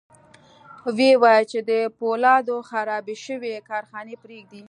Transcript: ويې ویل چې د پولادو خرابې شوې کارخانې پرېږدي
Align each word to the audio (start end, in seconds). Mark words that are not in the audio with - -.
ويې 0.95 1.11
ویل 1.21 1.45
چې 1.51 1.59
د 1.69 1.71
پولادو 1.97 2.57
خرابې 2.69 3.15
شوې 3.25 3.53
کارخانې 3.69 4.15
پرېږدي 4.23 4.59